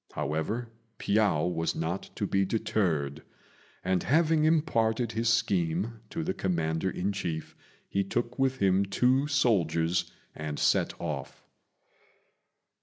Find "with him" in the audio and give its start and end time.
8.39-8.83